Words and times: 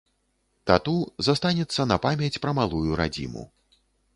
Тату 0.69 0.95
застанецца 1.27 1.81
на 1.91 1.99
памяць 2.07 2.41
пра 2.47 2.51
малую 2.61 2.83
радзіму. 3.03 3.43